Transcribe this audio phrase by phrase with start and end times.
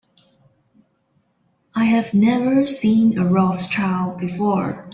[1.75, 4.89] I have never seen a Rothschild before.